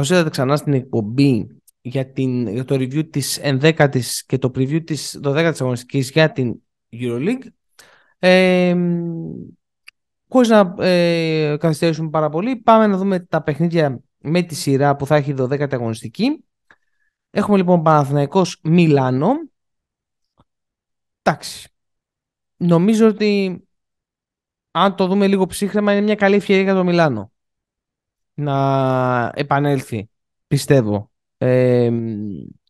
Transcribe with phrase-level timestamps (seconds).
[0.00, 4.84] Καλώς ήρθατε ξανά στην εκπομπή για, την, για το review της 11ης και το preview
[4.84, 6.62] της 12ης αγωνιστικής για την
[6.92, 7.46] EuroLeague.
[8.18, 8.76] Ε,
[10.28, 15.06] χωρίς να ε, καθυστερήσουμε πάρα πολύ, πάμε να δούμε τα παιχνίδια με τη σειρά που
[15.06, 16.44] θα έχει η 12η αγωνιστική.
[17.30, 19.32] Έχουμε λοιπόν Παναθηναϊκός Μιλάνο.
[21.22, 21.68] Εντάξει.
[22.56, 23.62] Νομίζω ότι
[24.70, 27.32] αν το δούμε λίγο ψύχρεμα είναι μια καλή ευκαιρία για το Μιλάνο
[28.40, 30.08] να επανέλθει,
[30.46, 31.10] πιστεύω.
[31.38, 31.90] Ε,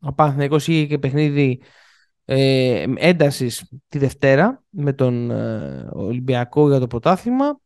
[0.01, 1.61] ο Παναθηναϊκός είχε και παιχνίδι
[2.25, 7.61] ε, έντασης τη Δευτέρα με τον ε, Ολυμπιακό για το πρωτάθλημα.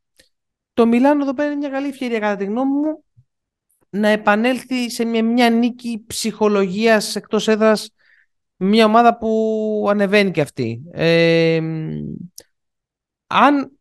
[0.73, 3.05] Το Μιλάνο εδώ πέρα είναι μια καλή ευκαιρία κατά τη γνώμη μου
[3.91, 7.95] να επανέλθει σε μια, μια νίκη ψυχολογίας εκτός έδρας
[8.57, 10.83] μια ομάδα που ανεβαίνει και αυτή.
[10.93, 11.61] Ε,
[13.27, 13.79] αν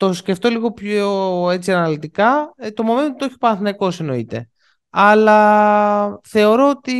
[0.00, 4.48] το σκεφτώ λίγο πιο έτσι αναλυτικά, ε, το moment το έχει Παναθηναϊκός εννοείται.
[4.90, 6.92] Αλλά θεωρώ ότι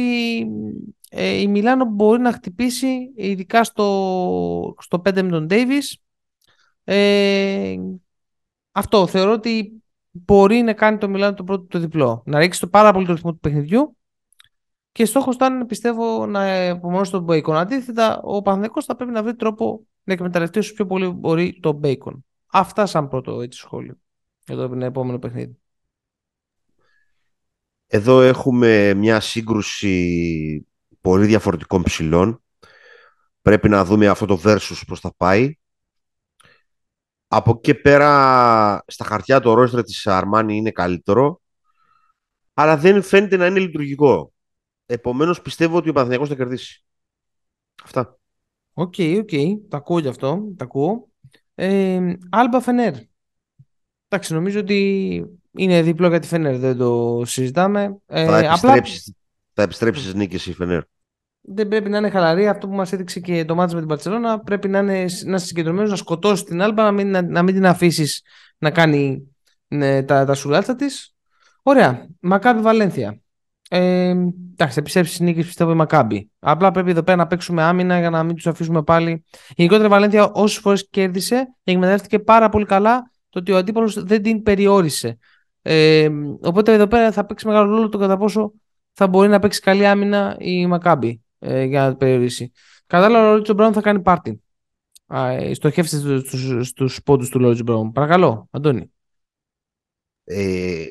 [1.10, 5.94] ε, η Μιλάνο μπορεί να χτυπήσει ειδικά στο, στο 5 με τον Davis.
[6.84, 7.76] Ε,
[8.72, 12.22] αυτό θεωρώ ότι μπορεί να κάνει το Μιλάνο το πρώτο το διπλό.
[12.26, 13.96] Να ρίξει το πάρα πολύ το ρυθμό του παιχνιδιού
[14.92, 17.52] και στόχος ήταν πιστεύω να απομονώσει τον Bacon.
[17.52, 21.80] Αντίθετα, ο Παναθηναϊκός θα πρέπει να βρει τρόπο να εκμεταλλευτεί όσο πιο πολύ μπορεί το
[21.82, 22.14] Bacon.
[22.52, 23.98] Αυτά σαν πρώτο έτσι, σχόλιο
[24.46, 25.58] για το επόμενο παιχνίδι.
[27.86, 30.66] Εδώ έχουμε μια σύγκρουση
[31.00, 32.42] πολύ διαφορετικών ψηλών.
[33.42, 35.54] Πρέπει να δούμε αυτό το versus πώς θα πάει.
[37.28, 41.40] Από εκεί πέρα, στα χαρτιά το ρόστρα της Αρμάνι είναι καλύτερο,
[42.54, 44.32] αλλά δεν φαίνεται να είναι λειτουργικό.
[44.86, 46.84] Επομένως, πιστεύω ότι ο Παναθηναϊκός θα κερδίσει.
[47.84, 48.18] Αυτά.
[48.72, 49.28] OK, okay, OK.
[49.32, 49.52] Okay.
[49.68, 50.52] Τα ακούω γι' αυτό.
[50.56, 51.09] Τα ακούω.
[52.30, 52.94] Άλμπα Φενέρ.
[54.08, 57.96] Εντάξει, νομίζω ότι είναι διπλό για τη Φενέρ, δεν το συζητάμε.
[58.06, 59.14] Ε, θα επιστρέψεις,
[59.52, 60.82] θα επιστρέψεις νίκες η Φενέρ.
[61.40, 62.48] Δεν πρέπει να είναι χαλαρή.
[62.48, 65.90] Αυτό που μας έδειξε και το ματς με την Μπαρσελόνα πρέπει να είναι να συγκεντρωμένος,
[65.90, 68.22] να σκοτώσεις την Άλμπα, να μην, να, μην την αφήσεις
[68.58, 69.28] να κάνει
[69.68, 71.14] ναι, τα, τα σουλάτσα της.
[71.62, 72.06] Ωραία.
[72.20, 73.20] Μακάβι Βαλένθια.
[73.68, 74.14] Ε,
[74.60, 76.30] εντάξει, θα επιστρέψει νίκης πιστεύω η Μακάμπη.
[76.38, 79.24] Απλά πρέπει εδώ πέρα να παίξουμε άμυνα για να μην τους αφήσουμε πάλι.
[79.56, 84.22] Γενικότερα η Βαλένθια όσες φορές κέρδισε, εκμεταλλεύτηκε πάρα πολύ καλά το ότι ο αντίπαλος δεν
[84.22, 85.18] την περιόρισε.
[85.62, 86.08] Ε,
[86.42, 88.52] οπότε εδώ πέρα θα παίξει μεγάλο ρόλο το κατά πόσο
[88.92, 92.52] θα μπορεί να παίξει καλή άμυνα η Μακάμπη ε, για να την περιορίσει.
[92.86, 94.42] Κατάλαβα ο Ρίτσο Μπράουν θα κάνει πάρτι.
[95.12, 96.20] Ε, στοχεύστε
[96.62, 97.92] στους πόντους του Λόριτζ Μπράουν.
[97.92, 98.92] Παρακαλώ, Αντώνη.
[100.24, 100.84] Ε,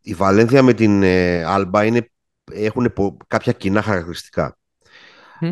[0.00, 2.11] η Βαλένθια με την ε, Άλμπα είναι
[2.54, 2.92] έχουν
[3.26, 4.56] κάποια κοινά χαρακτηριστικά.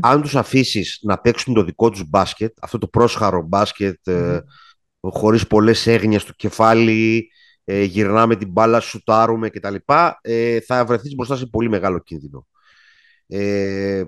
[0.01, 4.41] Αν τους αφήσεις να παίξουν το δικό τους μπάσκετ, αυτό το πρόσχαρο μπάσκετ, mm.
[5.01, 7.31] χωρίς πολλές έγνοιες στο κεφάλι,
[7.65, 9.75] ε, γυρνάμε την μπάλα, σουτάρουμε κτλ.
[10.21, 12.47] Ε, θα βρεθείς μπροστά σε πολύ μεγάλο κίνδυνο.
[13.27, 14.05] Ε,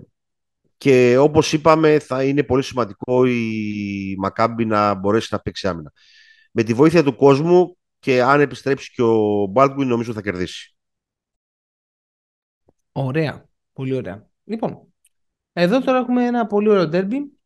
[0.76, 5.92] και όπως είπαμε θα είναι πολύ σημαντικό η Μακάμπη να μπορέσει να παίξει άμυνα.
[6.52, 10.76] Με τη βοήθεια του κόσμου και αν επιστρέψει και ο Μπάλτγκουιν νομίζω θα κερδίσει.
[12.92, 13.48] Ωραία.
[13.72, 14.26] Πολύ ωραία.
[14.44, 14.92] Λοιπόν,
[15.52, 17.38] εδώ τώρα έχουμε ένα πολύ ωραίο ντέρμπι.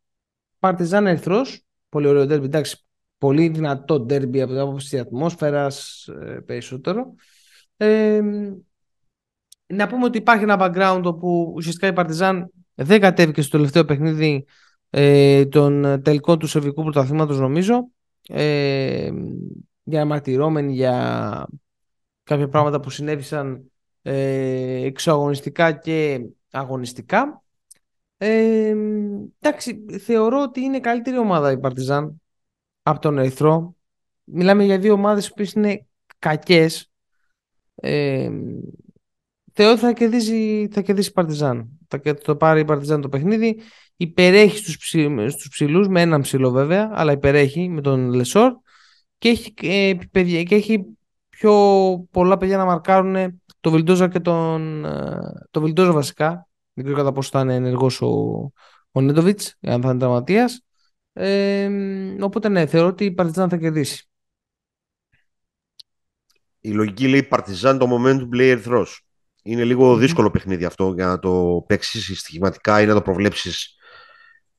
[0.59, 1.43] Παρτιζάν Ερθρό.
[1.89, 2.45] Πολύ ωραίο ντέρμπι.
[2.45, 2.85] Εντάξει,
[3.19, 7.15] πολύ δυνατό ντέρμπι από την άποψη της ατμόσφαιρας ε, περισσότερο.
[7.77, 8.21] Ε,
[9.67, 14.47] να πούμε ότι υπάρχει ένα background όπου ουσιαστικά η Παρτιζάν δεν κατέβηκε στο τελευταίο παιχνίδι
[14.91, 17.89] ε, των τελικών του Σερβικού Πρωταθλήματος νομίζω
[18.29, 19.11] ε,
[19.83, 21.47] για μαρτυρώμενοι για
[22.23, 23.71] κάποια πράγματα που συνέβησαν
[24.09, 27.43] ε, εξωαγωνιστικά και αγωνιστικά.
[28.17, 28.75] Ε,
[29.41, 32.23] εντάξει, θεωρώ ότι είναι καλύτερη ομάδα η Παρτιζάν
[32.83, 33.75] από τον Ερυθρό.
[34.25, 35.87] Μιλάμε για δύο ομάδες που είναι
[36.19, 36.91] κακές.
[37.75, 38.31] Ε,
[39.53, 41.69] θεωρώ ότι θα κερδίσει, θα κερδίσει η Παρτιζάν.
[41.89, 43.61] Θα το πάρει η Παρτιζάν το παιχνίδι.
[43.97, 48.53] Υπερέχει στους, ψη, στους ψηλούς, με έναν ψηλό βέβαια, αλλά υπερέχει με τον Λεσόρ
[49.19, 49.95] και έχει, ε,
[50.43, 50.96] και έχει
[51.39, 51.53] πιο
[52.11, 54.85] πολλά παιδιά να μαρκάρουν το Βιλντόζα και τον.
[54.85, 55.19] Ε,
[55.51, 56.49] το Βιλντόζα βασικά.
[56.73, 58.07] Δεν ξέρω κατά πόσο θα είναι ενεργός ο,
[58.91, 60.65] ο Νέντοβιτς, αν θα είναι τραυματίας.
[61.13, 61.71] Ε,
[62.21, 64.09] οπότε ναι, θεωρώ ότι η Παρτιζάν θα κερδίσει.
[66.61, 68.87] Η λογική λέει Παρτιζάν το momentum λέει ερθρό.
[69.43, 73.77] Είναι λίγο δύσκολο παιχνίδι αυτό για να το παίξεις στοιχηματικά ή να το προβλέψεις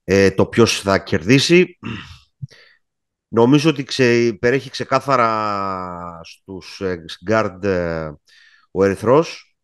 [0.03, 1.77] ε, το ποιος θα κερδίσει.
[3.27, 8.11] Νομίζω ότι ξε, περιέχει ξεκάθαρα στους ε, guard ε,
[8.71, 9.55] ο Ερυθρός.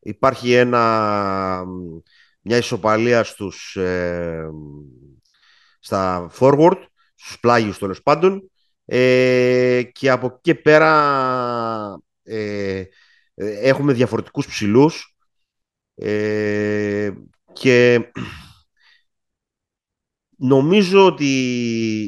[0.00, 1.64] Υπάρχει ένα,
[2.40, 4.50] μια ισοπαλία στους, ε,
[5.78, 6.78] στα forward,
[7.14, 8.50] στους πλάγιους τέλος πάντων.
[8.84, 10.90] Ε, και από εκεί και πέρα
[12.22, 12.84] ε,
[13.34, 15.16] έχουμε διαφορετικούς ψηλούς
[15.94, 17.10] ε,
[17.52, 18.10] και
[20.42, 21.30] νομίζω ότι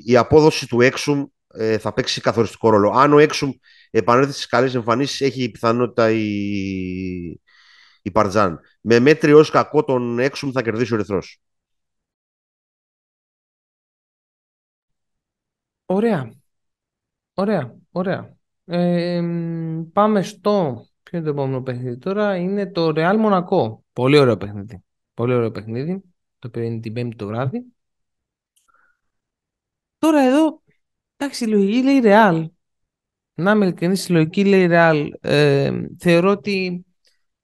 [0.06, 2.90] η απόδοση του Έξουμ ε, θα παίξει καθοριστικό ρόλο.
[2.90, 3.50] Αν ο Έξουμ
[3.90, 6.24] επανέλθει στις καλές εμφανίσεις, έχει πιθανότητα η,
[8.02, 8.60] η Παρτζάν.
[8.80, 11.40] Με μέτριο ως κακό τον Έξουμ θα κερδίσει ο Ερυθρός.
[15.86, 16.32] Ωραία.
[17.34, 17.76] Ωραία.
[17.90, 18.36] Ωραία.
[18.64, 19.22] Ε,
[19.92, 20.84] πάμε στο...
[21.02, 23.78] Ποιο είναι το επόμενο παιχνίδι τώρα; Είναι το Real Monaco.
[23.92, 24.84] Πολύ ωραίο παιχνίδι.
[25.14, 26.02] Πολύ ωραίο παιχνίδι.
[26.38, 27.73] Το οποίο είναι την πέμπτη το βράδυ.
[30.04, 30.62] Τώρα εδώ,
[31.16, 32.44] εντάξει, η λογική λέει Real.
[33.34, 35.08] Να είμαι ειλικρινής, η λογική λέει Real.
[35.20, 36.84] Ε, θεωρώ ότι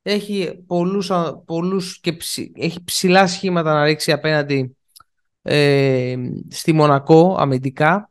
[0.03, 1.11] έχει πολλούς,
[1.45, 2.17] πολλούς και
[2.55, 4.77] έχει ψηλά σχήματα να ρίξει απέναντι
[5.43, 6.17] ε,
[6.49, 8.11] στη Μονακό αμυντικά.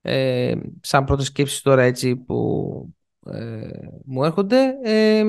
[0.00, 2.94] Ε, σαν πρώτη σκέψη τώρα έτσι που
[3.26, 3.68] ε,
[4.04, 4.74] μου έρχονται.
[4.82, 5.24] Ε,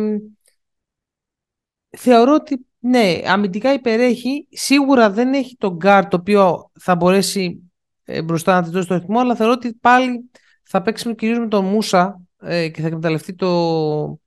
[1.98, 4.48] θεωρώ ότι ναι, αμυντικά υπερέχει.
[4.52, 7.62] Σίγουρα δεν έχει τον γκαρντ το οποίο θα μπορέσει
[8.10, 10.30] ε, μπροστά να τη δώσει το ρυθμό, αλλά θεωρώ ότι πάλι
[10.64, 14.20] θα παίξει κυρίως με τον Μούσα ε, και θα εκμεταλλευτεί το,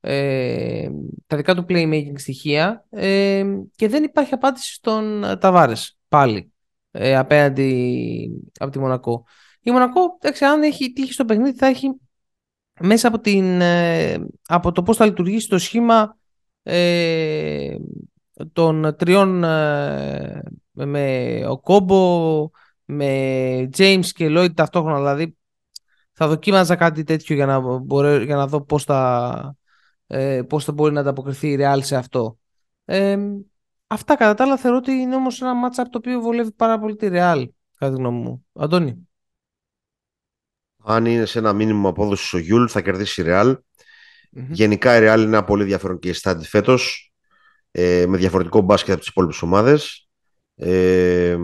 [0.00, 0.88] ε,
[1.26, 3.44] τα δικά του playmaking στοιχεία ε,
[3.76, 6.52] και δεν υπάρχει απάντηση στον Ταβάρες πάλι
[6.90, 9.24] ε, απέναντι από τη Μονακό.
[9.60, 11.90] Η Μονακό, εντάξει, αν έχει τύχει στο παιχνίδι θα έχει
[12.80, 14.16] μέσα από, την, ε,
[14.46, 16.16] από το πώς θα λειτουργήσει το σχήμα
[16.62, 17.74] ε,
[18.52, 22.50] των τριών ε, με ο Κόμπο,
[22.90, 24.96] με James και Lloyd ταυτόχρονα.
[24.96, 25.36] Δηλαδή
[26.12, 29.56] θα δοκίμαζα κάτι τέτοιο για να, μπορέ, για να δω πώς θα,
[30.06, 32.38] ε, πώς θα μπορεί να ανταποκριθεί η Real σε αυτό.
[32.84, 33.18] Ε,
[33.86, 36.78] αυτά κατά τα άλλα θεωρώ ότι είναι όμως ένα ματς από το οποίο βολεύει πάρα
[36.78, 37.44] πολύ τη Real,
[37.78, 38.46] κατά τη γνώμη μου.
[38.52, 39.08] Αντώνη.
[40.84, 43.56] Αν είναι σε ένα μίνιμουμ απόδοσης ο Γιούλ θα κερδίσει η Real.
[44.30, 47.12] Γενικά η Real είναι ένα πολύ ενδιαφέρον case study φέτος.
[47.70, 50.08] Ε, με διαφορετικό μπάσκετ από τις υπόλοιπες ομάδες.
[50.54, 51.36] Ε,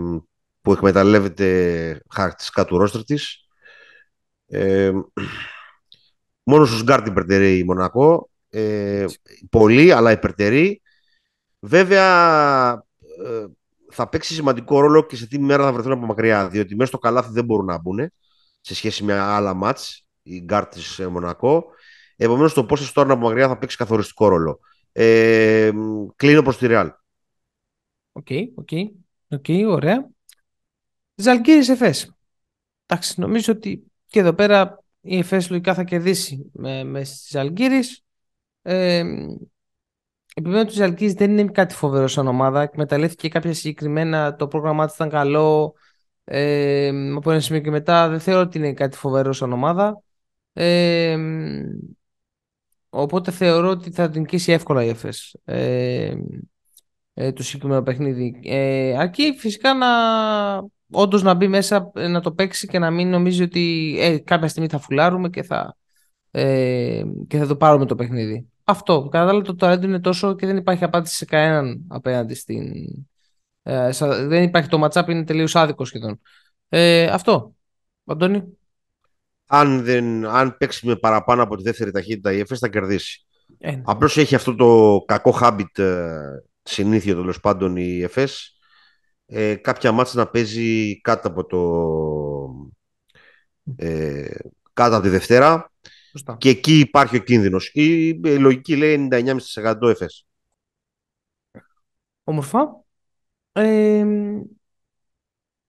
[0.67, 3.47] που εκμεταλλεύεται χαρακτηριστικά του ρόστερ της.
[4.47, 4.91] Ε,
[6.43, 8.29] μόνος στους γκαρντ υπερτερεί η Μονακό.
[8.49, 9.05] Ε,
[9.49, 10.81] πολύ, αλλά υπερτερεί.
[11.59, 12.71] Βέβαια,
[13.25, 13.45] ε,
[13.91, 16.49] θα παίξει σημαντικό ρόλο και σε τι μέρα θα βρεθούν από μακριά.
[16.49, 18.11] Διότι μέσα στο καλάθι δεν μπορούν να μπουν
[18.61, 21.65] σε σχέση με άλλα ματς, η γκαρντ της ε, Μονακό.
[22.15, 24.59] Επομένως, το πώς τώρα από μακριά θα παίξει καθοριστικό ρόλο.
[24.91, 25.71] Ε,
[26.15, 26.91] κλείνω προς τη Ρεάλ.
[28.11, 28.69] OK, OK.
[29.29, 30.09] OK, ωραία.
[31.17, 32.11] Ζαλγκύρης Εφές.
[32.85, 38.03] Εντάξει, νομίζω ότι και εδώ πέρα η Εφές λογικά θα κερδίσει με, με στις Ζαλγκύρης.
[38.61, 39.03] Ε,
[40.37, 42.61] Επιμένω ότι ο Ζαλγκύρης δεν είναι κάτι φοβερό σαν ομάδα.
[42.61, 45.73] Εκμεταλλεύτηκε κάποια συγκεκριμένα, το πρόγραμμά της ήταν καλό.
[46.23, 50.01] Ε, από ένα σημείο και μετά δεν θεωρώ ότι είναι κάτι φοβερό σαν ομάδα.
[50.53, 51.17] Ε,
[52.89, 56.15] οπότε θεωρώ ότι θα την νικήσει εύκολα η ΕΦΕΣ ε,
[57.13, 58.39] ε, το συγκεκριμένο παιχνίδι.
[58.43, 59.87] Ε, αρκεί φυσικά να
[60.91, 64.47] όντως να μπει μέσα ε, να το παίξει και να μην νομίζει ότι ε, κάποια
[64.47, 65.77] στιγμή θα φουλάρουμε και θα,
[66.31, 68.47] ε, και θα το πάρουμε το παιχνίδι.
[68.63, 69.07] Αυτό.
[69.11, 72.73] Κατά τα το ταλέντο είναι τόσο και δεν υπάρχει απάντηση σε κανέναν απέναντι στην.
[73.63, 73.89] Ε,
[74.27, 76.19] δεν υπάρχει το matchup, είναι τελείως άδικο σχεδόν.
[76.69, 77.55] Ε, αυτό.
[78.05, 78.43] Αντώνη;
[79.47, 83.25] Αν, δεν, αν παίξει με παραπάνω από τη δεύτερη ταχύτητα η ΕΦΕΣ θα κερδίσει.
[83.57, 83.81] Ε, ναι.
[83.85, 86.19] Απλώς έχει αυτό το κακό habit ε,
[86.63, 88.56] συνήθιο τέλος πάντων η ΕΦΕΣ
[89.29, 91.61] ε, κάποια μάτια να παίζει κάτω από το
[93.75, 94.35] ε,
[94.73, 95.71] κάτω από τη Δευτέρα
[96.37, 97.69] και εκεί υπάρχει ο κίνδυνος.
[97.73, 100.25] Η, η λογική λέει 99,5% ΕΦΕΣ.
[102.23, 102.83] Όμορφα.
[103.51, 104.05] Ε,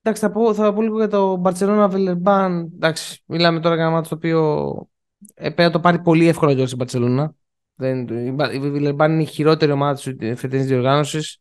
[0.02, 2.64] εντάξει, θα πω, θα πω λίγο για το Barcelona Villeurbanne.
[2.74, 4.88] Εντάξει, μιλάμε τώρα για ένα μάτι το οποίο
[5.34, 7.28] ε, το πάρει πολύ εύκολα για την Barcelona.
[7.74, 11.40] Δεν, η Villeurbanne είναι η χειρότερη ομάδα της φετινής διοργάνωσης.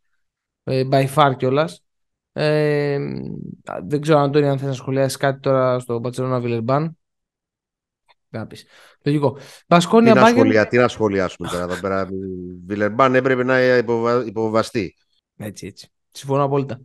[0.64, 1.87] Ε, by far κιόλας.
[2.40, 3.00] Ε,
[3.84, 6.88] δεν ξέρω, Αντώνη, αν θες να σχολιάσεις κάτι τώρα στο Barcelona Villeurbanne.
[9.04, 9.38] Λογικό.
[9.68, 12.08] Μπασκόνια τι, να σχολιά, τι να σχολιάσουμε τώρα εδώ πέρα.
[12.66, 13.60] Βιλερμπάν έπρεπε να
[14.26, 14.96] υποβαστεί.
[15.38, 15.92] Έτσι, έτσι.
[16.12, 16.82] Συμφωνώ απόλυτα.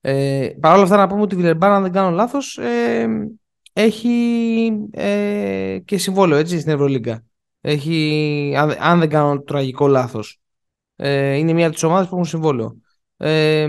[0.00, 3.06] Ε, Παρ' όλα αυτά να πούμε ότι η Βιλερμπάν, αν δεν κάνω λάθος, ε,
[3.72, 7.24] έχει ε, και συμβόλαιο έτσι, στην Ευρωλίγκα.
[7.60, 10.40] Έχει, αν, αν δεν κάνω τραγικό λάθος.
[10.96, 12.76] Ε, είναι μία από τις ομάδες που έχουν συμβόλαιο.
[13.16, 13.68] Ε,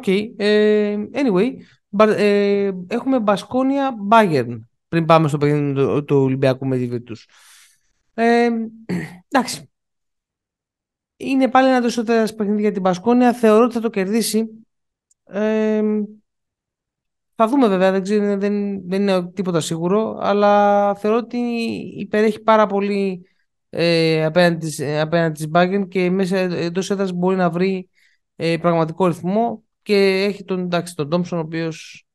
[0.00, 0.32] okay.
[0.36, 1.52] Ε, anyway,
[1.98, 7.28] ε, έχουμε Μπασκόνια Bayern πριν πάμε στο παιχνίδι του, του Ολυμπιακού με τη Βίρτους.
[8.14, 8.48] Ε,
[9.28, 9.70] εντάξει.
[11.16, 12.02] Είναι πάλι ένα τόσο
[12.36, 13.32] παιχνίδι για την Πασκόνια.
[13.32, 14.66] Θεωρώ ότι θα το κερδίσει.
[15.24, 15.82] Ε,
[17.34, 21.38] Θα δούμε βέβαια, δεν, ξέρω, δεν, δεν είναι τίποτα σίγουρο, αλλά θεωρώ ότι
[21.96, 23.26] υπερέχει πάρα πολύ
[23.70, 27.88] ε, απέναντι, απέναντι της Bayern και μέσα εντός έδρας μπορεί να βρει
[28.36, 32.06] ε, πραγματικό ρυθμό και έχει τον, εντάξει, τον Thompson ο οποίος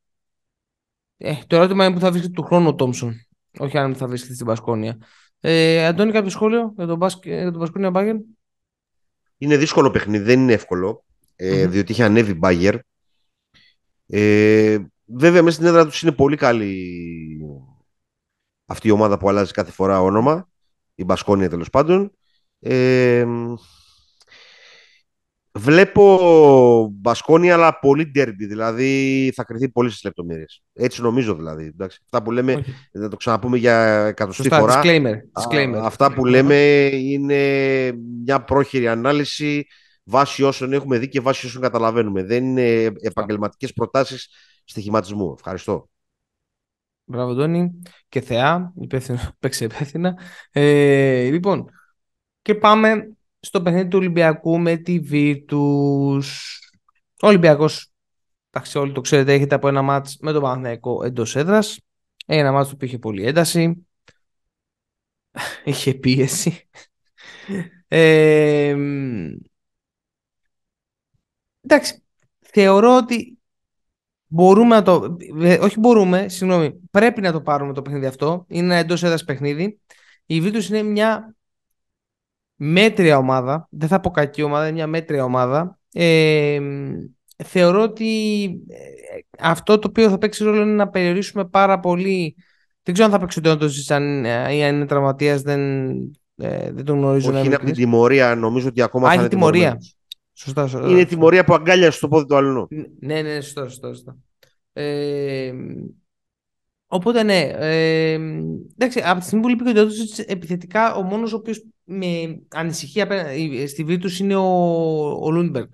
[1.17, 3.11] ε, το ερώτημα είναι που θα βρίσκεται του χρόνου ο Thompson
[3.59, 4.97] όχι αν θα βρίσκεται στην Πασκόνια
[5.39, 8.17] ε, Αντώνη κάποιο σχόλιο για τον, για τον Πασκόνια Bayern
[9.37, 11.05] είναι δύσκολο παιχνίδι, δεν είναι εύκολο
[11.35, 11.69] ε, mm-hmm.
[11.69, 12.79] διότι είχε ανέβει η Bayern
[14.07, 17.39] ε, βέβαια μέσα στην έδρα τους είναι πολύ καλή
[18.65, 20.49] αυτή η ομάδα που αλλάζει κάθε φορά όνομα
[20.95, 22.11] η Μπασκόνια τέλος πάντων.
[22.59, 23.25] Ε,
[25.57, 30.63] βλέπω Μπασκόνια αλλά πολύ ντέρμπι, δηλαδή θα κρυθεί πολύ στις λεπτομέρειες.
[30.73, 31.65] Έτσι νομίζω δηλαδή.
[31.65, 31.99] Εντάξει.
[32.03, 34.81] Αυτά που λέμε, να το ξαναπούμε για εκατοστή φορά.
[34.83, 35.13] Disclaimer.
[35.41, 35.79] disclaimer.
[35.81, 37.91] αυτά που λέμε είναι
[38.23, 39.67] μια πρόχειρη ανάλυση
[40.03, 42.23] βάσει όσων έχουμε δει και βάσει όσων καταλαβαίνουμε.
[42.23, 44.29] Δεν είναι επαγγελματικές προτάσεις
[44.63, 45.33] στοιχηματισμού.
[45.37, 45.89] Ευχαριστώ.
[47.03, 47.81] Μπράβο, Τόνι.
[48.09, 50.17] Και θεά, υπεύθυνο, παίξε υπεύθυνα.
[50.51, 51.69] Ε, λοιπόν,
[52.41, 56.59] και πάμε στο παιχνίδι του Ολυμπιακού με τη Βίρτους.
[57.21, 57.91] Ο Ολυμπιακός,
[58.49, 61.79] εντάξει όλοι το ξέρετε, έχετε από ένα μάτς με τον Παναθηναϊκό εντός έδρας.
[62.25, 63.87] Ένα μάτς που είχε πολύ ένταση.
[65.65, 66.69] είχε πίεση.
[67.87, 68.75] Ε,
[71.61, 72.03] εντάξει,
[72.39, 73.37] θεωρώ ότι
[74.27, 75.17] Μπορούμε να το.
[75.61, 76.73] Όχι μπορούμε, συγγνώμη.
[76.91, 78.45] Πρέπει να το πάρουμε το παιχνίδι αυτό.
[78.47, 79.79] Είναι ένα εντός έδρας παιχνίδι.
[80.25, 81.35] Η Βίτου είναι μια
[82.57, 83.67] μέτρια ομάδα.
[83.71, 85.79] Δεν θα πω κακή ομάδα, είναι μια μέτρια ομάδα.
[85.93, 86.59] Ε,
[87.43, 88.77] θεωρώ ότι ε,
[89.39, 92.35] αυτό το οποίο θα παίξει ρόλο είναι να περιορίσουμε πάρα πολύ.
[92.83, 95.89] Δεν ξέρω αν θα παίξει ο Τόντο αν, ή αν είναι τραυματίας, δεν,
[96.35, 97.31] ε, δεν τον γνωρίζω.
[97.31, 98.35] Όχι, είναι από την τιμωρία.
[98.35, 99.77] Νομίζω ότι ακόμα Α, θα είναι τιμωρία.
[100.33, 100.89] Σωστά, σωστά.
[100.89, 102.67] Είναι τιμωρία που αγκάλιασε το πόδι του αλλού.
[102.99, 103.87] Ναι, ναι, σωστά, σωστά.
[103.87, 104.17] σωστά.
[104.73, 105.53] Ε,
[106.87, 108.19] οπότε ναι, ε,
[108.77, 109.87] εντάξει, από τη στιγμή που λείπει και ο
[110.25, 113.03] επιθετικά ο μόνος ο οποίος με ανησυχεί
[113.67, 114.45] στη Βίρτους είναι ο,
[115.21, 115.69] ο Λούντμπεργκ.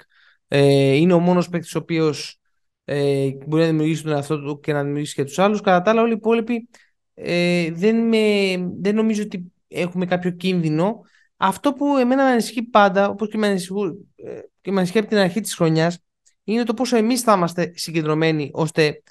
[0.47, 2.39] Ε, είναι ο μόνος παίκτης ο οποίος
[2.85, 5.61] ε, μπορεί να δημιουργήσει τον εαυτό του και να δημιουργήσει και τους άλλους.
[5.61, 6.69] Κατά τα άλλα όλοι οι υπόλοιποι
[7.13, 11.01] ε, δεν, με, δεν νομίζω ότι έχουμε κάποιο κίνδυνο.
[11.37, 13.73] Αυτό που εμένα με ανησυχεί πάντα, όπως και με ανησυχεί,
[14.15, 15.97] ε, και με ανησυχεί από την αρχή της χρονιάς,
[16.43, 19.03] είναι το πόσο εμείς θα είμαστε συγκεντρωμένοι ώστε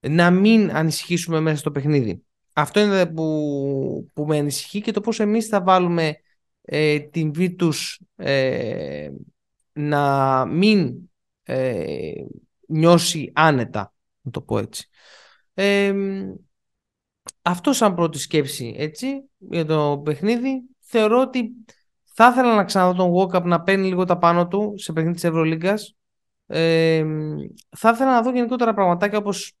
[0.00, 2.24] να μην ανησυχήσουμε μέσα στο παιχνίδι.
[2.56, 6.16] Αυτό είναι που, που με ανησυχεί και το πόσο εμείς θα βάλουμε
[6.62, 9.10] ε, την Βίτους ε,
[9.72, 11.10] να μην
[11.42, 12.12] ε,
[12.68, 14.88] νιώσει άνετα, να το πω έτσι.
[15.54, 15.94] Ε,
[17.42, 20.62] αυτό σαν πρώτη σκέψη έτσι, για το παιχνίδι.
[20.80, 21.52] Θεωρώ ότι
[22.04, 25.24] θα ήθελα να ξαναδώ τον Walkup να παίρνει λίγο τα πάνω του σε παιχνίδι της
[25.24, 25.96] Ευρωλίγκας
[26.46, 27.04] ε,
[27.76, 29.56] θα ήθελα να δω γενικότερα πραγματάκια όπως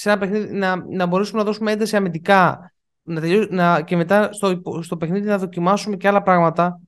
[0.00, 4.60] σε ένα παιχνίδι να, να μπορέσουμε να δώσουμε ένταση αμυντικά να να, και μετά στο,
[4.82, 6.80] στο παιχνίδι να δοκιμάσουμε και άλλα πράγματα.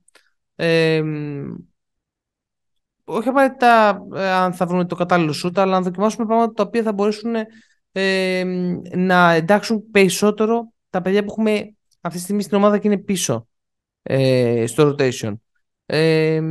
[0.55, 1.03] Ε,
[3.05, 6.83] όχι απαραίτητα ε, αν θα βρούμε το κατάλληλο σούτ, αλλά να δοκιμάσουμε πράγματα τα οποία
[6.83, 7.35] θα μπορέσουν
[7.93, 8.45] ε,
[8.95, 13.47] να εντάξουν περισσότερο τα παιδιά που έχουμε αυτή τη στιγμή στην ομάδα και είναι πίσω
[14.03, 15.33] ε, στο rotation.
[15.87, 16.43] Ε,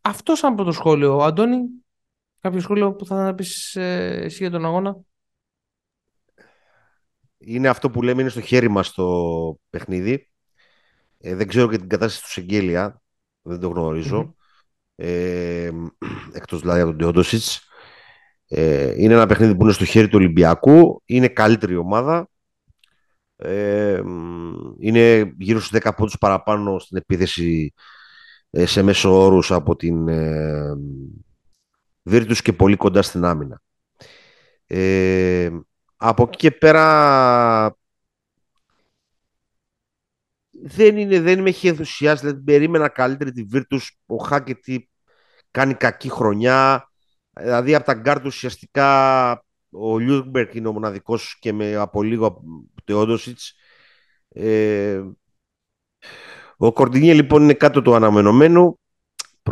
[0.00, 1.16] αυτό σαν πρώτο σχόλιο.
[1.16, 1.58] Αντώνη,
[2.40, 4.96] Κάποιο σχόλιο που θα να πεις ε, εσύ για τον αγώνα;
[7.50, 9.06] Είναι αυτό που λέμε είναι στο χέρι μας το
[9.70, 10.28] παιχνίδι.
[11.18, 13.02] Ε, δεν ξέρω και την κατάσταση του Σεγγέλια.
[13.42, 14.34] Δεν το γνωριζω
[14.94, 15.70] Ε,
[16.32, 17.68] εκτός δηλαδή από τον Τεόντοσιτς.
[18.48, 21.02] Ε, είναι ένα παιχνίδι που είναι στο χέρι του Ολυμπιακού.
[21.04, 22.28] Είναι καλύτερη ομάδα.
[23.36, 24.02] Ε,
[24.78, 27.72] είναι γύρω στους 10 πόντους παραπάνω στην επίθεση
[28.50, 30.76] ε, σε μέσο όρους από την ε,
[32.02, 33.62] Βίρτους και πολύ κοντά στην άμυνα.
[34.66, 35.50] Ε,
[36.00, 37.76] από εκεί και πέρα
[40.50, 42.24] δεν, είναι, δεν με έχει ενθουσιάσει.
[42.24, 43.98] Δηλαδή, περίμενα καλύτερη τη Βίρτους.
[44.06, 44.90] Ο Χάκετ
[45.50, 46.88] κάνει κακή χρονιά.
[47.40, 49.30] Δηλαδή από τα γκαρντ ουσιαστικά
[49.70, 52.42] ο Λούντμπεργκ είναι ο μοναδικός και με από λίγο
[52.84, 53.54] Τεόντοσιτς.
[54.28, 55.02] Ε,
[56.56, 58.78] ο Κορντινιέ λοιπόν είναι κάτω του αναμενομένου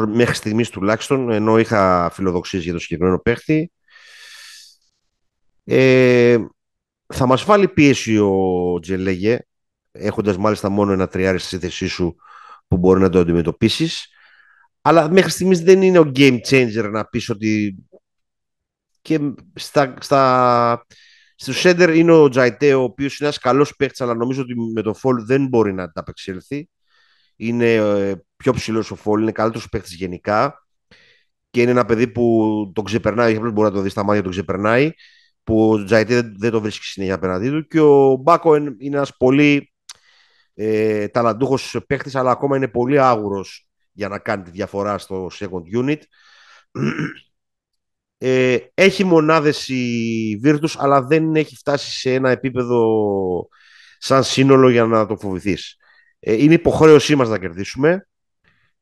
[0.07, 3.73] μέχρι στιγμής τουλάχιστον, ενώ είχα φιλοδοξίες για το συγκεκριμένο παίχτη.
[5.69, 6.39] Ε,
[7.07, 9.39] θα μας βάλει πίεση ο Τζελέγε,
[9.93, 12.17] έχοντας μάλιστα μόνο ένα τριάρι στη θέση σου
[12.69, 14.09] που μπορεί να το αντιμετωπίσεις.
[14.83, 17.77] Αλλά μέχρι στιγμής δεν είναι ο game changer να πεις ότι
[19.03, 19.21] και
[19.55, 20.87] στα, στα,
[21.35, 24.83] στο Σέντερ είναι ο Τζαϊτέ, ο οποίος είναι ένας καλός παίχτης, αλλά νομίζω ότι με
[24.83, 26.69] το Φόλ δεν μπορεί να ανταπεξέλθει.
[27.37, 30.67] Είναι ε, πιο ψηλός ο Φόλ, είναι καλύτερος παίχτη γενικά
[31.51, 33.37] και είναι ένα παιδί που τον ξεπερνάει.
[33.37, 34.91] Απλώ μπορεί να το δεις στα μάτια, τον ξεπερνάει.
[35.47, 39.17] Που ο Τζαϊτέ δεν, δεν το βρίσκει συνέχεια απέναντί του και ο Μπάκο είναι ένας
[39.17, 39.73] πολύ
[40.55, 45.85] ε, ταλαντούχος παίχτης αλλά ακόμα είναι πολύ άγουρος για να κάνει τη διαφορά στο second
[45.85, 45.99] unit.
[48.19, 53.49] Ε, έχει μονάδες η Virtus αλλά δεν έχει φτάσει σε ένα επίπεδο
[53.99, 55.77] σαν σύνολο για να το φοβηθείς.
[56.19, 58.09] Ε, είναι υποχρέωσή μας να κερδίσουμε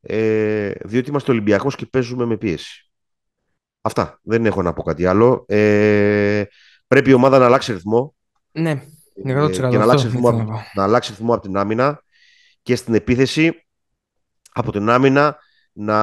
[0.00, 2.92] ε, διότι είμαστε Ολυμπιακός και παίζουμε με πίεση.
[3.86, 4.18] Αυτά.
[4.22, 5.44] Δεν έχω να πω κάτι άλλο.
[5.48, 6.42] Ε,
[6.86, 8.14] πρέπει η ομάδα να αλλάξει ρυθμό.
[8.52, 10.30] Ναι, ε, και να αλλάξει, ρυθμό,
[10.74, 12.02] να αλλάξει ρυθμό από την άμυνα
[12.62, 13.66] και στην επίθεση
[14.52, 15.36] από την άμυνα
[15.72, 15.98] να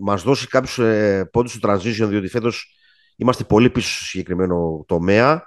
[0.00, 2.76] μας δώσει κάποιους ε, πόντους στο transition διότι φέτος
[3.16, 5.42] είμαστε πολύ πίσω στο συγκεκριμένο τομέα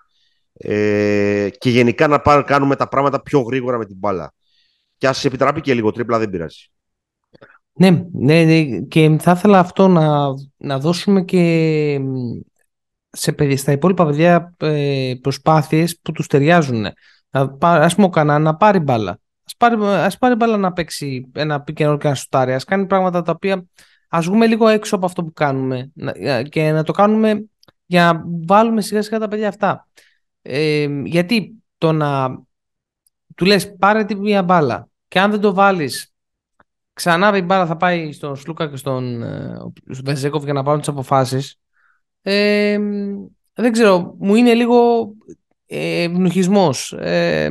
[0.54, 4.34] ε, και γενικά να πάρ, κάνουμε τα πράγματα πιο γρήγορα με την μπάλα.
[4.98, 6.72] Και ας επιτράπει και λίγο τρίπλα δεν πειράζει.
[7.78, 12.00] Ναι, ναι, ναι, και θα ήθελα αυτό να, να δώσουμε και
[13.10, 16.86] σε παιδιά, στα υπόλοιπα παιδιά ε, προσπάθειες που τους ταιριάζουν.
[17.60, 19.20] Ας πούμε ο Κανά να πάρει μπάλα.
[19.44, 22.54] Ας πάρει, ας πάρει μπάλα να παίξει ένα πικενό και να σουτάρει.
[22.54, 23.66] Ας κάνει πράγματα τα οποία
[24.10, 25.92] ας βγούμε λίγο έξω από αυτό που κάνουμε
[26.50, 27.50] και να το κάνουμε
[27.86, 29.88] για να βάλουμε σιγά σιγά τα παιδιά αυτά.
[30.42, 32.40] Ε, γιατί το να
[33.36, 36.14] του λες πάρε τη μία μπάλα και αν δεν το βάλεις
[36.98, 39.58] Ξανά η μπάλα θα πάει στον Σλούκα και στον ε,
[40.04, 41.60] Βεζέκοφ για να πάρουν τις αποφάσεις.
[42.22, 42.80] Ε,
[43.54, 45.10] δεν ξέρω, μου είναι λίγο
[45.66, 46.08] ε,
[46.98, 47.50] Ε,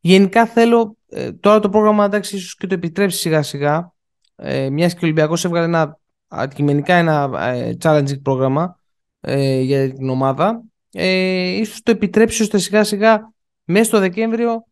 [0.00, 3.92] γενικά θέλω, ε, τώρα το πρόγραμμα εντάξει ίσως και το επιτρέψει σιγά σιγά,
[4.36, 8.80] ε, μιας και ο Ολυμπιακός έβγαλε ένα αντικειμενικά ένα ε, challenging πρόγραμμα
[9.20, 13.32] ε, για την ομάδα, ε, ίσως το επιτρέψει ώστε σιγά σιγά
[13.64, 14.66] μέσα στο Δεκέμβριο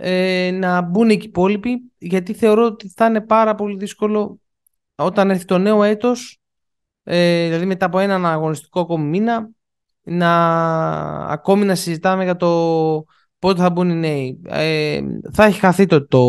[0.00, 4.40] ε, να μπουν εκεί οι υπόλοιποι γιατί θεωρώ ότι θα είναι πάρα πολύ δύσκολο
[4.94, 6.40] όταν έρθει το νέο έτος
[7.02, 9.50] ε, δηλαδή μετά από έναν αγωνιστικό ακόμη μήνα
[10.02, 10.30] να
[11.26, 13.04] ακόμη να συζητάμε για το
[13.38, 14.40] πότε θα μπουν οι νέοι.
[14.46, 15.00] Ε,
[15.32, 16.20] θα έχει χαθεί το, το,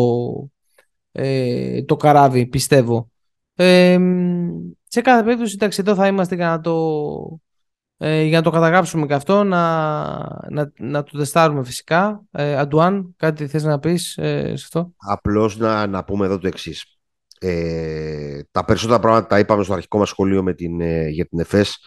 [1.12, 3.10] ε, το καράβι πιστεύω.
[3.54, 3.98] Ε,
[4.88, 6.74] σε κάθε περίπτωση, εντάξει, εδώ θα είμαστε για να το,
[8.04, 9.60] ε, για να το καταγράψουμε και αυτό, να,
[10.50, 12.22] να, να το τεστάρουμε φυσικά.
[12.30, 16.46] Ε, Αντουάν, κάτι θες να πεις ε, σε αυτό; Απλώς να, να πούμε εδώ το
[16.46, 16.84] εξής.
[17.38, 21.38] Ε, τα περισσότερα πράγματα τα είπαμε στο αρχικό μας σχολείο με την, ε, για την
[21.38, 21.78] ΕΦΕΣ,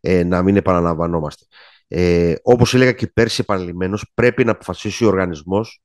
[0.00, 1.44] ε, να μην επαναλαμβανόμαστε.
[1.88, 5.82] Ε, όπως έλεγα και πέρσι επανειλημμένος, πρέπει να αποφασίσει ο οργανισμός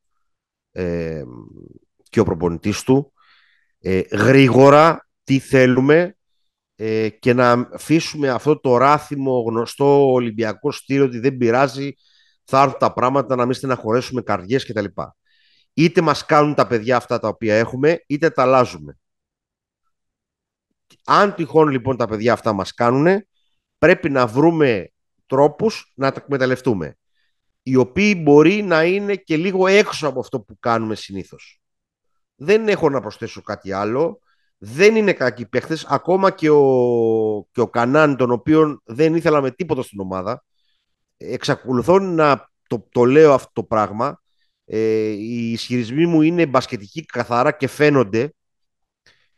[0.71, 1.23] ε,
[2.09, 3.13] και ο προπονητής του
[3.79, 6.15] ε, γρήγορα τι θέλουμε
[6.81, 11.93] ε, και να αφήσουμε αυτό το ράθιμο γνωστό Ολυμπιακό στήριο ότι δεν πειράζει,
[12.43, 14.85] θα έρθουν τα πράγματα να μην στεναχωρέσουμε καρδιές κτλ.
[15.73, 18.97] Είτε μας κάνουν τα παιδιά αυτά τα οποία έχουμε, είτε τα αλλάζουμε.
[21.05, 23.27] Αν τυχόν λοιπόν τα παιδιά αυτά μας κάνουν,
[23.77, 24.91] πρέπει να βρούμε
[25.25, 26.97] τρόπους να τα εκμεταλλευτούμε.
[27.63, 31.61] Οι οποίοι μπορεί να είναι και λίγο έξω από αυτό που κάνουμε συνήθως.
[32.35, 34.19] Δεν έχω να προσθέσω κάτι άλλο
[34.61, 35.85] δεν είναι κακοί παίχτες.
[35.85, 40.45] Ακόμα και ο, και ο Κανάν, τον οποίο δεν ήθελα με τίποτα στην ομάδα,
[41.17, 44.21] εξακολουθώ να το, το λέω αυτό το πράγμα.
[44.65, 48.33] Ε, οι ισχυρισμοί μου είναι μπασκετικοί καθαρά και φαίνονται.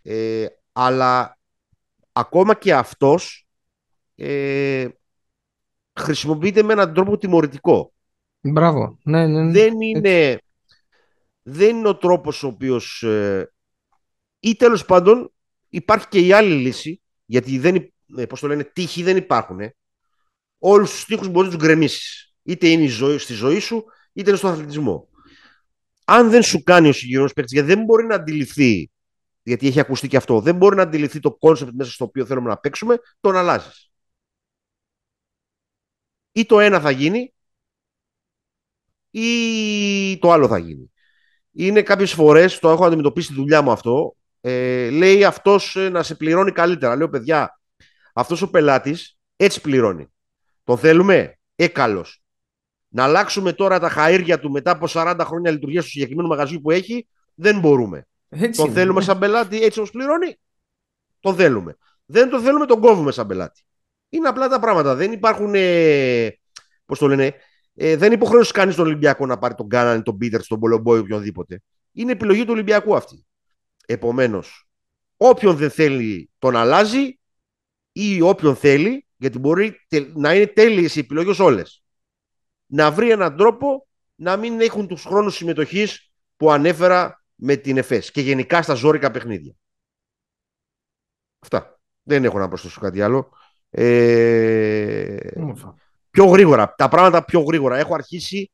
[0.02, 1.38] Ε, αλλά
[2.12, 3.48] ακόμα και αυτός
[4.16, 4.88] ε,
[6.00, 7.94] χρησιμοποιείται με έναν τρόπο τιμωρητικό.
[8.42, 8.98] Μπράβο.
[9.04, 9.52] Ναι, ναι, ναι.
[9.52, 10.42] Δεν, είναι,
[11.42, 13.52] δεν είναι ο τρόπος ο οποίος ε,
[14.44, 15.34] ή τέλος πάντων
[15.70, 19.60] υπάρχει και η άλλη λύση, γιατί δεν, ε, πώς το λένε, τύχοι δεν υπάρχουν.
[19.60, 19.76] Ε.
[20.58, 22.36] Όλους τους τείχου μπορείς να τους γκρεμίσεις.
[22.44, 25.08] Είτε είναι η ζωή, στη ζωή σου, είτε είναι στον αθλητισμό.
[26.06, 28.92] Αν δεν σου κάνει ο συγκεκριμένος παίκτης, γιατί δεν μπορεί να αντιληφθεί,
[29.44, 32.50] γιατί έχει ακουστεί και αυτό, δεν μπορεί να αντιληφθεί το κόνσεπτ μέσα στο οποίο θέλουμε
[32.50, 33.92] να παίξουμε, τον αλλάζεις.
[36.32, 37.34] Ή το ένα θα γίνει,
[39.12, 40.92] ή το άλλο θα γίνει.
[41.52, 46.04] Είναι κάποιες φορές, το έχω αντιμετωπίσει στη δουλειά μου αυτό, ε, λέει αυτός ε, να
[46.04, 46.96] σε πληρώνει καλύτερα.
[46.96, 47.60] Λέω, παιδιά,
[48.14, 50.08] αυτός ο πελάτης έτσι πληρώνει.
[50.64, 52.24] Το θέλουμε, ε, καλώς.
[52.88, 56.72] Να αλλάξουμε τώρα τα χαΐρια του μετά από 40 χρόνια λειτουργίας του συγκεκριμένου μαγαζιού που
[56.72, 58.08] έχει, δεν μπορούμε.
[58.30, 60.40] Έτσι τον θέλουμε σαν πελάτη έτσι όπως πληρώνει,
[61.20, 61.78] τον θέλουμε.
[62.06, 63.66] Δεν το θέλουμε, τον κόβουμε σαν πελάτη.
[64.10, 64.96] Είναι απλά τα πράγματα.
[64.96, 65.52] Δεν υπάρχουν.
[65.56, 66.30] Ε,
[66.92, 67.34] Πώς το λένε,
[67.76, 71.62] ε, δεν υποχρεώσεις κανείς τον Ολυμπιακό να πάρει τον Κάναν, τον Πίτερ, τον Πολομπόη, οποιονδήποτε.
[71.92, 73.26] Είναι επιλογή του Ολυμπιακού αυτή.
[73.92, 74.68] Επομένως,
[75.18, 77.20] όποιον δεν θέλει τον αλλάζει
[77.92, 79.76] ή όποιον θέλει, γιατί μπορεί
[80.14, 81.84] να είναι τέλειες οι επιλογές όλες,
[82.66, 88.12] να βρει έναν τρόπο να μην έχουν τους χρόνους συμμετοχής που ανέφερα με την ΕΦΕΣ
[88.12, 89.54] και γενικά στα ζώρικα παιχνίδια.
[91.40, 91.80] Αυτά.
[92.04, 93.30] Δεν έχω να προσθέσω κάτι άλλο.
[93.70, 95.18] Ε,
[96.10, 96.76] πιο γρήγορα.
[96.76, 97.78] Τα πράγματα πιο γρήγορα.
[97.78, 98.52] Έχω αρχίσει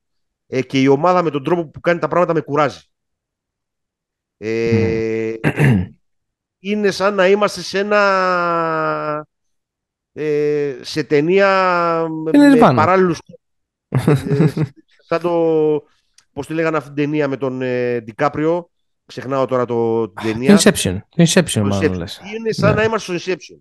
[0.47, 2.79] ε, και η ομάδα με τον τρόπο που κάνει τα πράγματα με κουράζει.
[4.37, 5.33] Ε,
[6.59, 9.25] είναι σαν να είμαστε σε ένα
[10.13, 13.19] ε, σε ταινία είναι με παράλληλους
[13.87, 14.45] ε,
[15.07, 15.83] σαν το
[16.33, 18.69] πώς τη λέγανε αυτή την ταινία με τον ε, Ντικάπριο
[19.05, 20.59] ξεχνάω τώρα το, την ταινία.
[20.59, 22.21] Inception, Inception, μάλλον λες.
[22.35, 22.75] είναι σαν ναι.
[22.75, 23.59] να είμαστε στο Inception.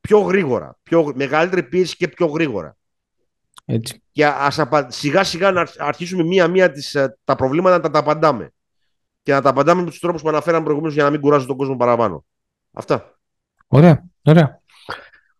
[0.00, 2.76] Πιο γρήγορα, πιο, μεγαλύτερη πίεση και πιο γρήγορα.
[3.64, 4.02] Έτσι.
[4.12, 8.52] και ας σιγά σιγά να αρχίσουμε μία-μία ε, τα προβλήματα να τα απαντάμε
[9.24, 11.56] και να τα απαντάμε με τους τρόπους που αναφέραμε προηγουμένως για να μην κουράζουν τον
[11.56, 12.24] κόσμο παραπάνω
[12.72, 13.18] αυτά
[13.66, 14.62] Ωραία, ωραία.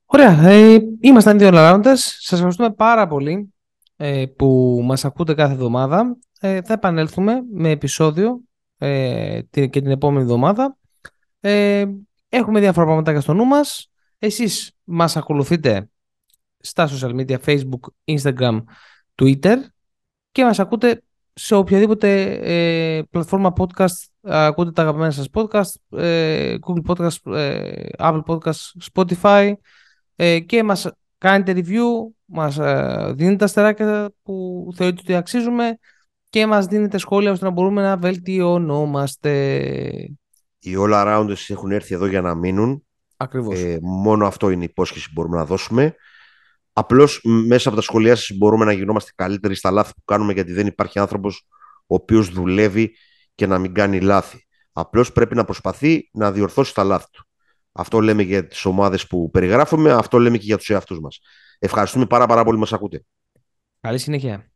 [0.05, 1.95] Ωραία, ε, ήμασταν δύο rounders.
[1.95, 3.55] Σας ευχαριστούμε πάρα πολύ
[3.97, 6.17] ε, που μας ακούτε κάθε εβδομάδα.
[6.41, 8.41] Ε, θα επανέλθουμε με επεισόδιο
[8.79, 10.77] ε, και την επόμενη εβδομάδα.
[11.41, 11.85] Ε,
[12.29, 13.91] έχουμε διάφορα πράγματα στο νου μας.
[14.19, 15.89] Εσείς μας ακολουθείτε
[16.61, 18.63] στα social media, Facebook, Instagram,
[19.15, 19.57] Twitter
[20.33, 21.03] και μας ακούτε
[21.35, 28.23] σε οποιαδήποτε ε, πλατφόρμα podcast ακούτε τα αγαπημένα σας podcast, ε, Google Podcast, ε, Apple
[28.27, 29.53] Podcast, Spotify
[30.17, 35.79] ε, και μας κάνετε review, μας ε, δίνετε τα στεράκια που θεωρείτε ότι αξίζουμε
[36.31, 39.33] και μας δίνετε σχόλια ώστε να μπορούμε να βελτιωνόμαστε.
[40.59, 42.85] Οι all arounders έχουν έρθει εδώ για να μείνουν.
[43.17, 43.61] Ακριβώς.
[43.61, 45.95] Ε, μόνο αυτό είναι η υπόσχεση που μπορούμε να δώσουμε.
[46.77, 50.53] Απλώς μέσα από τα σχολεία σας μπορούμε να γινόμαστε καλύτεροι στα λάθη που κάνουμε γιατί
[50.53, 51.47] δεν υπάρχει άνθρωπος
[51.87, 52.97] ο οποίος δουλεύει
[53.35, 54.47] και να μην κάνει λάθη.
[54.73, 57.27] Απλώς πρέπει να προσπαθεί να διορθώσει τα λάθη του.
[57.73, 61.21] Αυτό λέμε για τις ομάδες που περιγράφουμε, αυτό λέμε και για τους εαυτούς μας.
[61.59, 63.05] Ευχαριστούμε πάρα πάρα πολύ που μας ακούτε.
[63.81, 64.54] Καλή συνέχεια.